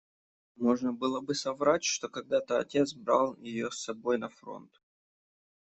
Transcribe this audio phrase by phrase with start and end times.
[0.55, 4.79] Можно было бы соврать, что когда-то отец брал ее с собой на фронт.